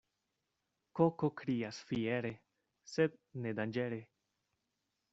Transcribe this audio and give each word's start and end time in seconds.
Koko 0.99 1.29
krias 1.41 1.83
fiere, 1.91 2.33
sed 2.97 3.23
ne 3.45 3.57
danĝere. 3.63 4.05